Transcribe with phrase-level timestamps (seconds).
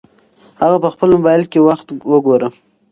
[0.61, 2.47] هغه په خپل موبایل کې وخت وګوره.